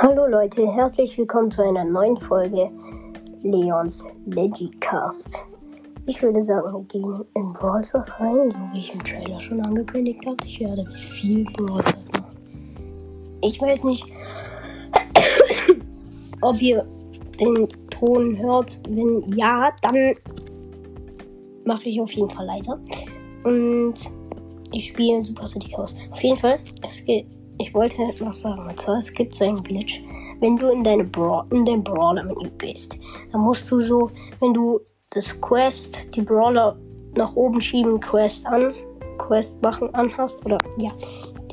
[0.00, 2.70] Hallo Leute, herzlich willkommen zu einer neuen Folge
[3.42, 5.36] Leons Legicast.
[6.06, 9.60] Ich würde sagen, wir gehen in Brawl Stars rein, so wie ich im Trailer schon
[9.60, 10.36] angekündigt habe.
[10.46, 12.36] Ich werde viel Brawl Stars machen.
[13.42, 14.06] Ich weiß nicht,
[16.40, 16.86] ob ihr
[17.38, 18.80] den Ton hört.
[18.88, 20.14] Wenn ja, dann
[21.64, 22.80] mache ich auf jeden Fall leiser.
[23.44, 23.94] Und
[24.72, 25.94] ich spiele Super City Chaos.
[26.10, 27.26] Auf jeden Fall, es geht
[27.58, 28.66] ich wollte was sagen.
[28.66, 30.02] Und zwar, es gibt so einen Glitch.
[30.40, 32.96] Wenn du in, deine Bra in dein Brawler-Menü gehst,
[33.30, 34.80] dann musst du so, wenn du
[35.10, 36.76] das Quest, die Brawler
[37.14, 38.74] nach oben schieben, Quest an,
[39.18, 40.90] Quest machen anhast, oder ja,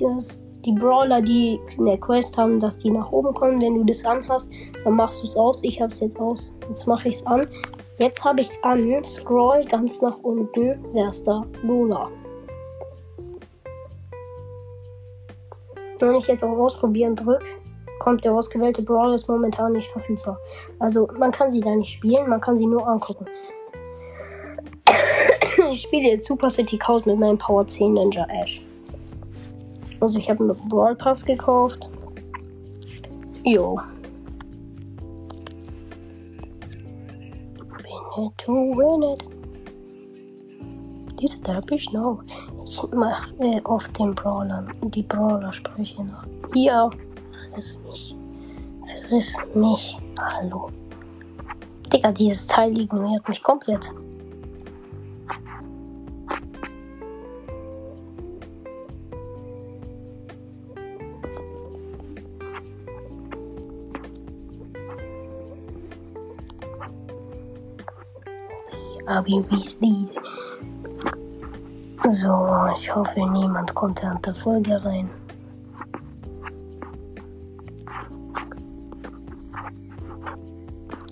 [0.02, 4.04] das, die Brawler, die eine Quest haben, dass die nach oben kommen, wenn du das
[4.06, 4.52] anhast,
[4.84, 5.64] dann machst du es aus.
[5.64, 6.58] Ich habe es jetzt aus.
[6.68, 7.48] Jetzt mache ich es an.
[7.98, 9.04] Jetzt habe ich es an.
[9.04, 10.84] Scroll ganz nach unten.
[10.94, 11.46] Wer ist da?
[11.64, 12.10] Lola.
[16.00, 17.46] Wenn ich jetzt auf Ausprobieren drücke,
[18.00, 20.38] kommt der ausgewählte Brawler ist momentan nicht verfügbar.
[20.80, 23.26] Also man kann sie da nicht spielen, man kann sie nur angucken.
[25.72, 28.66] ich spiele jetzt Super City Chaos mit meinem Power 10 Ninja Ash.
[30.00, 31.92] Also ich habe einen Brawl Pass gekauft.
[33.44, 33.80] Jo.
[38.16, 39.24] Win it to win it.
[41.20, 42.24] Diese darf ich noch.
[42.70, 46.24] Ich mache äh, oft den Brawlern, die Brawler-Sprüche nach.
[46.54, 46.88] Ja,
[47.52, 48.16] friss mich.
[49.08, 49.98] Friss mich.
[50.20, 50.70] Hallo.
[51.92, 53.92] Digga, dieses Teil ignoriert mich komplett.
[69.08, 70.06] Abi Weasley.
[72.12, 75.08] So, ich hoffe, niemand kommt während der Folge rein.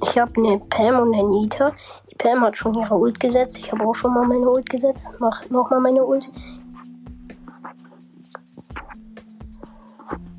[0.02, 1.72] Ich habe eine Pam und eine Nita.
[2.09, 3.59] Die Pam hat schon ihre Ult gesetzt.
[3.59, 5.13] Ich habe auch schon mal meine Ult gesetzt.
[5.19, 6.31] Mach nochmal meine Ult.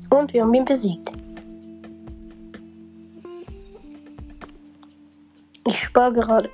[0.09, 1.09] Und wir haben ihn besiegt.
[5.65, 6.49] Ich spare gerade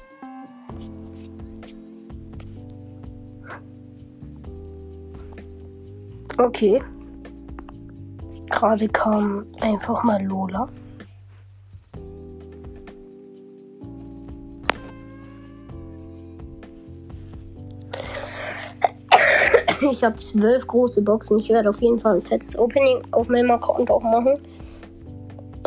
[6.37, 6.79] Okay.
[8.49, 10.67] Gerade kam einfach mal Lola.
[19.91, 21.39] Ich habe zwölf große Boxen.
[21.39, 24.39] Ich werde auf jeden Fall ein fettes Opening auf meinem Account auch machen.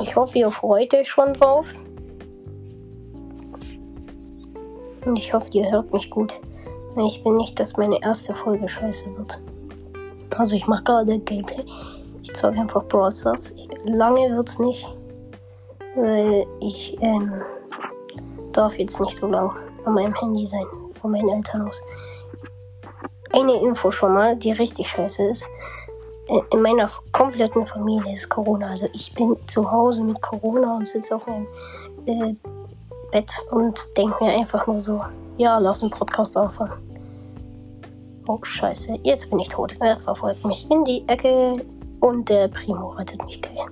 [0.03, 1.67] Ich hoffe, ihr freut euch schon drauf.
[5.05, 6.41] Und ich hoffe, ihr hört mich gut.
[7.07, 9.41] Ich will nicht, dass meine erste Folge scheiße wird.
[10.37, 11.65] Also ich mache gerade Gameplay.
[12.23, 13.55] Ich zeige einfach Brawl Stars.
[13.85, 14.87] Lange es nicht,
[15.95, 17.33] weil ich ähm,
[18.53, 19.51] darf jetzt nicht so lang
[19.85, 20.67] an meinem Handy sein,
[21.01, 21.81] von meinen Eltern aus.
[23.33, 25.47] Eine Info schon mal, die richtig scheiße ist.
[26.29, 28.71] Äh, in meiner kompletten Familie ist Corona.
[28.71, 31.47] Also ich bin zu Hause mit Corona und sitze auf meinem
[32.07, 32.35] äh,
[33.11, 35.03] Bett und denke mir einfach nur so,
[35.37, 36.73] ja, lass einen Podcast anfangen.
[38.29, 38.99] Oh, scheiße.
[39.05, 39.75] Jetzt bin ich tot.
[39.81, 41.55] Er verfolgt mich in die Ecke
[42.01, 43.41] und der Primo rettet mich.
[43.41, 43.67] Geil.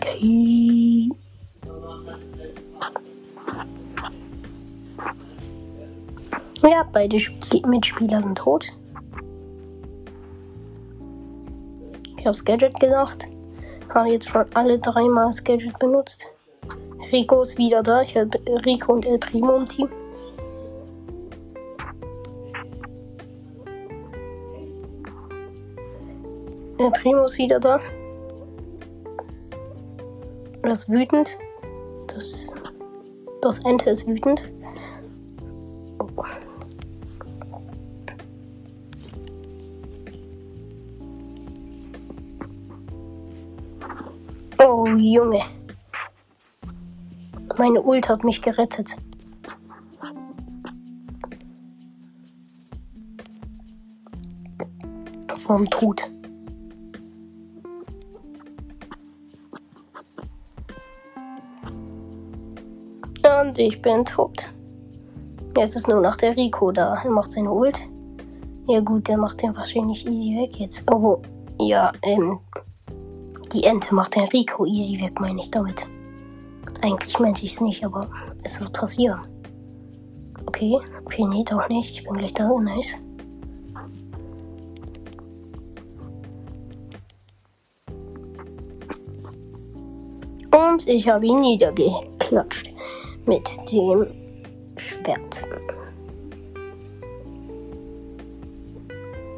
[0.00, 1.08] Geil.
[6.62, 7.16] Ja, beide
[7.66, 8.66] Mitspieler sind tot.
[12.18, 13.28] Ich habe das Gadget gesagt.
[13.94, 16.26] Habe jetzt schon alle dreimal das Gadget benutzt.
[17.10, 18.02] Rico ist wieder da.
[18.02, 18.28] Ich habe
[18.66, 19.88] Rico und El Primo im Team.
[26.78, 27.78] Der Primo ist wieder da.
[30.62, 31.38] Er ist wütend.
[32.08, 32.48] Das,
[33.42, 34.42] das Ente ist wütend.
[36.00, 36.24] Oh.
[44.58, 45.42] oh Junge.
[47.56, 48.96] Meine Ult hat mich gerettet.
[55.36, 56.13] Vom Tod.
[63.24, 64.50] Und ich bin tot.
[65.56, 67.00] Jetzt ist nur noch der Rico da.
[67.02, 67.80] Er macht seine Ult.
[68.66, 70.90] Ja gut, der macht den wahrscheinlich easy weg jetzt.
[70.90, 71.20] Oh,
[71.58, 72.38] ja, ähm.
[73.52, 75.86] Die Ente macht den Rico easy weg, meine ich damit.
[76.82, 78.00] Eigentlich meinte ich es nicht, aber
[78.42, 79.20] es wird passieren.
[80.46, 81.98] Okay, okay, nee, doch nicht.
[81.98, 82.48] Ich bin gleich da.
[82.60, 83.00] Nice.
[90.74, 92.73] und ich habe ihn niedergeklatscht
[93.26, 94.06] mit dem
[94.76, 95.44] Schwert.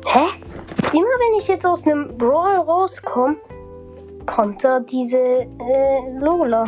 [0.07, 0.27] Hä?
[0.93, 3.37] Immer wenn ich jetzt aus einem Brawl rauskomme,
[4.25, 6.65] kommt da diese äh, Lola.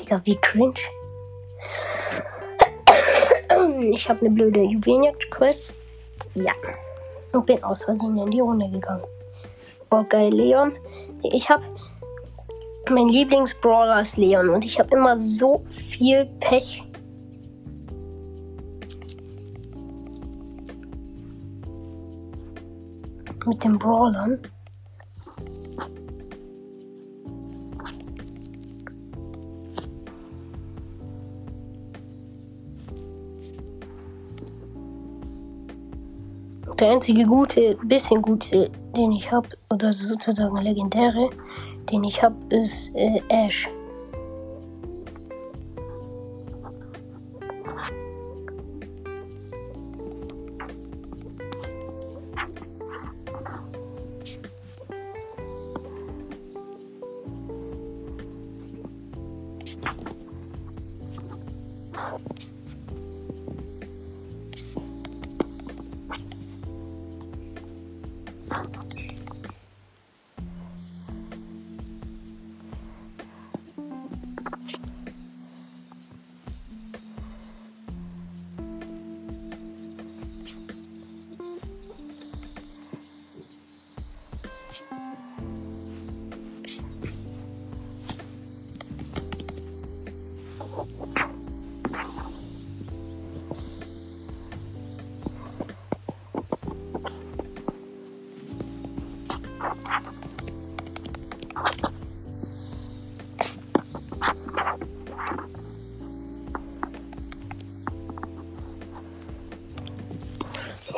[0.00, 0.74] Digga, wie cringe.
[3.92, 5.72] Ich habe eine blöde Juwelenjagd-Quest.
[6.34, 6.52] Ja.
[7.32, 9.04] Und bin aus Versehen in die Runde gegangen.
[9.90, 10.72] Oh, geil, Leon.
[11.22, 11.62] Ich habe
[12.90, 16.82] mein Lieblingsbrawler ist Leon und ich habe immer so viel Pech.
[23.46, 24.38] Mit den Brawlern.
[36.80, 41.30] Der einzige gute, bisschen gute, den ich habe, oder sozusagen legendäre,
[41.90, 43.68] den ich habe, ist äh, Ash.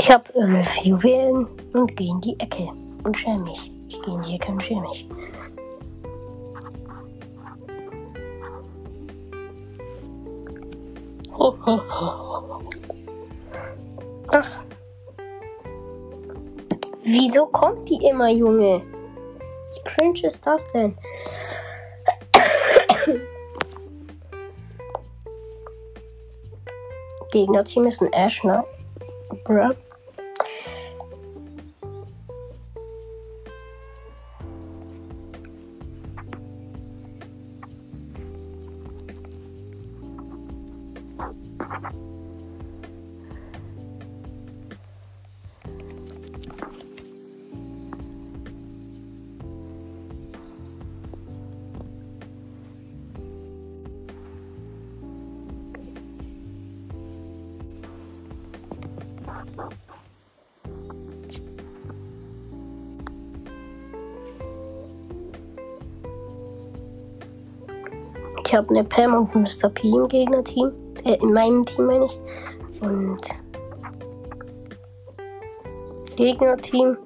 [0.06, 2.69] Ich habe elf Juwelen und gehe in die Ecke
[3.02, 3.73] und schäme mich.
[3.88, 5.05] Ich gehe in die Ecke und schäme mich.
[11.66, 12.60] Ach.
[17.02, 18.82] Wieso kommt die immer, Junge?
[19.74, 20.96] Wie cringe ist das denn?
[27.32, 28.64] Gegnerteam ist ein Ashner.
[29.44, 29.74] Bruh.
[68.56, 69.68] Habe eine Pam und Mr.
[69.68, 70.72] P im Gegnerteam.
[71.04, 72.18] Äh, in meinem Team meine ich.
[72.80, 73.20] Und
[76.16, 76.96] Gegnerteam.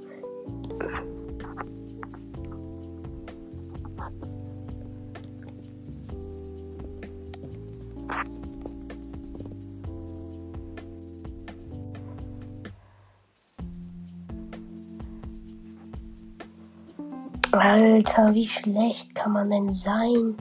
[17.52, 20.36] Alter, wie schlecht kann man denn sein?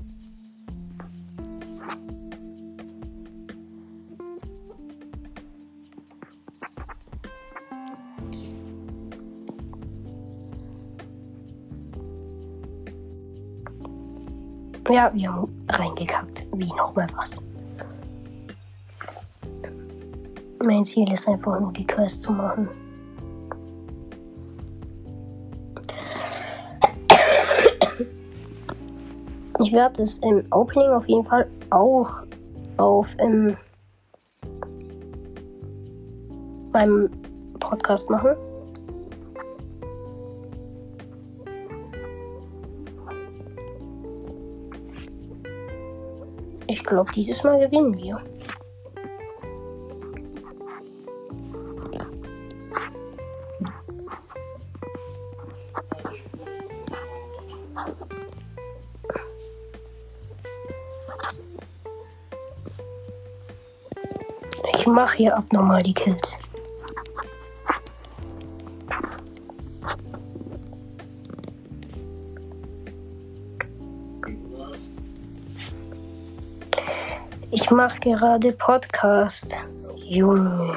[14.90, 16.48] Ja, wir haben reingekackt.
[16.56, 17.46] Wie nochmal was.
[20.66, 22.68] Mein Ziel ist einfach nur die Quest zu machen.
[29.60, 32.24] Ich werde es im Opening auf jeden Fall auch
[32.78, 33.56] auf ähm,
[36.72, 37.12] meinem
[37.60, 38.36] Podcast machen.
[46.80, 48.22] Ich glaube, dieses Mal gewinnen wir.
[64.74, 66.40] Ich mache hier abnormal die Kills.
[77.70, 79.64] Ich mache gerade Podcast.
[79.96, 80.76] Junge.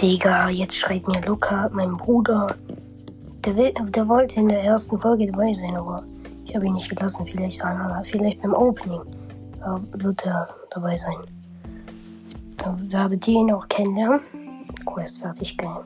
[0.00, 2.56] Digga, jetzt schreibt mir Luca, mein Bruder.
[3.44, 6.02] Der, der wollte in der ersten Folge dabei sein, aber
[6.46, 7.26] ich habe ihn nicht gelassen.
[7.26, 7.62] Vielleicht,
[8.04, 9.02] vielleicht beim Opening
[9.60, 11.18] äh, wird er dabei sein.
[12.56, 14.20] Dann werdet ihr ihn auch kennenlernen.
[14.86, 15.84] Quest fertig, geil.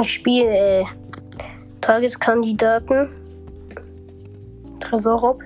[0.00, 0.84] Ich spiele äh,
[1.80, 3.08] Tageskandidaten.
[4.80, 5.42] Tresorop.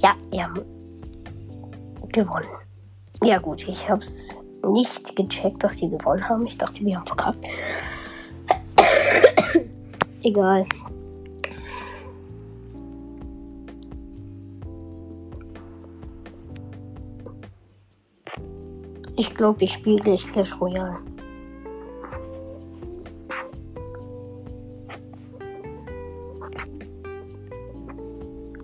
[0.00, 0.52] Ja, ja.
[2.12, 2.48] Gewonnen.
[3.24, 6.46] Ja gut, ich hab's nicht gecheckt, dass die gewonnen haben.
[6.46, 7.46] Ich dachte, wir haben verkackt.
[10.22, 10.66] Egal.
[19.18, 20.96] Ich glaube, ich spiele gleich Clash Royale.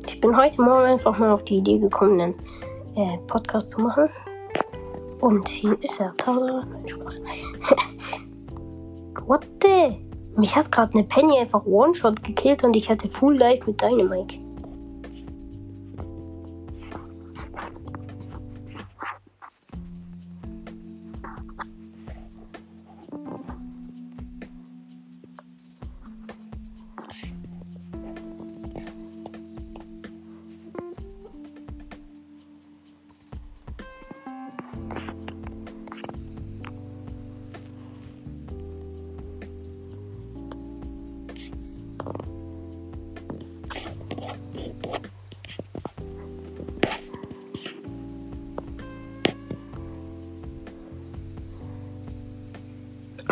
[0.06, 2.34] Ich bin heute Morgen einfach mal auf die Idee gekommen, einen
[2.94, 4.08] äh, Podcast zu machen.
[5.20, 6.14] Und hier ist er.
[6.18, 6.64] Tada.
[6.86, 7.20] Spaß.
[9.26, 10.06] What the?
[10.36, 14.43] Mich hat gerade eine Penny einfach One-Shot gekillt und ich hatte Full Life mit Dynamite.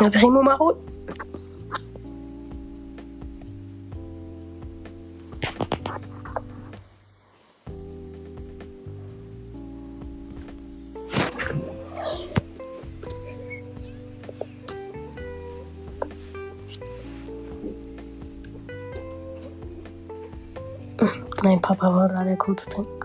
[0.09, 0.77] Primo Maro.
[21.43, 23.02] Nein, Papa war gerade kurz drin.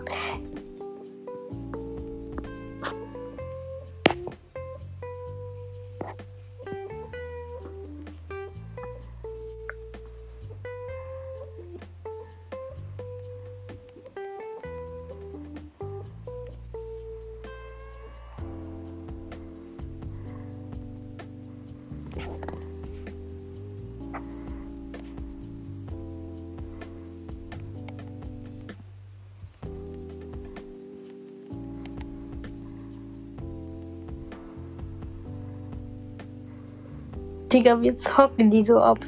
[37.51, 38.99] Digga, wir zocken die so ab.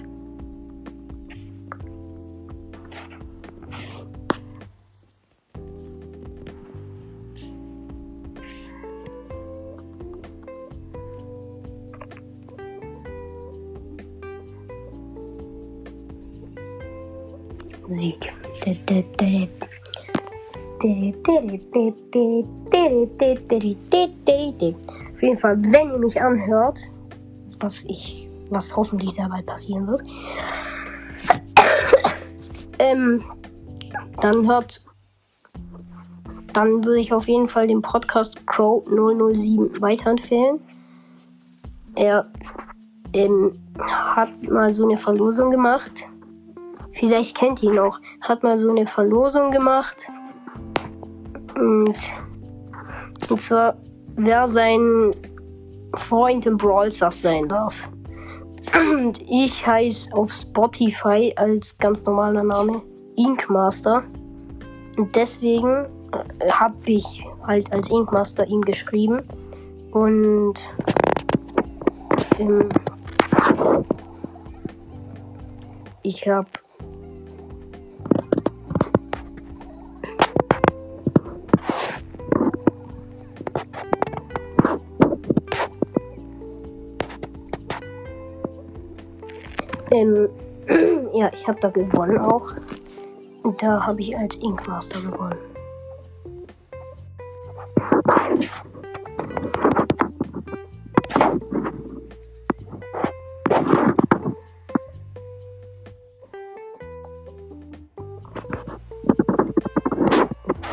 [17.91, 18.33] Sieg.
[25.13, 26.79] Auf jeden Fall, wenn ihr mich anhört,
[27.59, 30.01] was ich, was hoffentlich sehr bald passieren wird,
[32.79, 33.23] ähm,
[34.21, 34.83] dann hört,
[36.53, 40.59] dann würde ich auf jeden Fall den Podcast Crow 007 weiterempfehlen.
[41.95, 42.25] Er
[43.13, 46.10] ähm, hat mal so eine Verlosung gemacht.
[47.01, 47.99] Vielleicht kennt ihr ihn auch.
[48.21, 50.07] Hat mal so eine Verlosung gemacht.
[51.55, 51.95] Und,
[53.27, 53.75] und zwar,
[54.17, 55.15] wer sein
[55.95, 57.89] Freund im Brawl Stars sein darf.
[58.75, 62.83] Und ich heiße auf Spotify als ganz normaler Name
[63.15, 64.03] Inkmaster.
[64.95, 65.87] Und deswegen
[66.39, 69.23] äh, habe ich halt als Inkmaster ihm geschrieben.
[69.91, 70.53] Und
[72.37, 72.69] ähm,
[76.03, 76.45] ich habe
[89.91, 90.29] Ähm,
[91.13, 92.53] ja, ich habe da gewonnen auch.
[93.43, 95.37] Und da habe ich als Inkmaster gewonnen.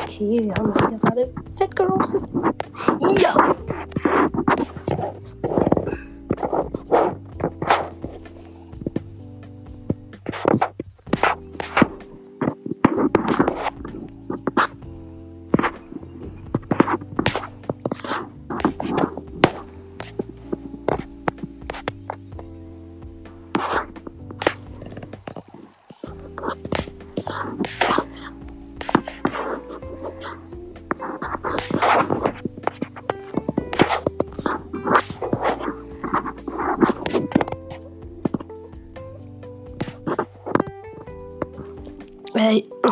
[0.02, 0.57] Okay, wir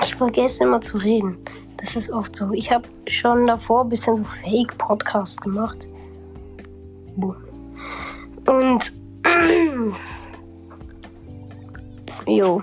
[0.02, 1.38] Ich vergesse immer zu reden.
[1.76, 2.52] Das ist oft so.
[2.52, 5.86] Ich habe schon davor ein bisschen so Fake-Podcast gemacht.
[8.46, 8.92] Und.
[12.26, 12.62] jo.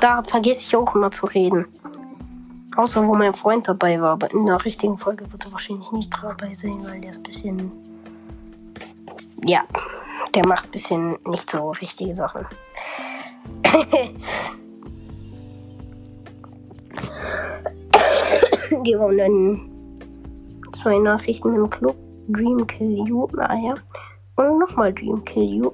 [0.00, 1.66] Da vergesse ich auch immer zu reden.
[2.76, 4.12] Außer wo mein Freund dabei war.
[4.12, 7.22] Aber in der richtigen Folge wird er wahrscheinlich nicht dabei sein, weil der ist ein
[7.22, 7.72] bisschen.
[9.46, 9.62] Ja.
[10.34, 12.46] Der macht ein bisschen nicht so richtige Sachen.
[18.92, 19.70] gewonnen.
[20.72, 21.96] Zwei Nachrichten im Club.
[22.28, 23.26] Dream Kill You.
[23.32, 23.74] Naja.
[24.36, 25.70] Und nochmal Dream Kill You.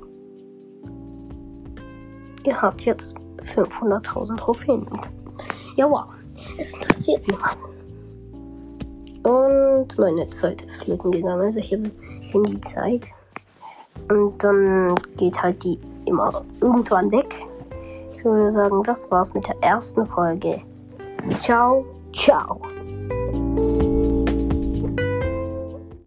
[2.45, 4.87] Ihr habt jetzt 500.000 Trophäen.
[5.77, 6.05] Ja, wow.
[6.59, 7.73] Es interessiert niemanden.
[9.25, 11.41] Und meine Zeit ist flöten gegangen.
[11.41, 11.91] Also ich habe
[12.33, 13.07] Handy-Zeit.
[14.09, 17.47] Und dann geht halt die immer irgendwann weg.
[18.17, 20.61] Ich würde sagen, das war's mit der ersten Folge.
[21.41, 22.61] Ciao, ciao.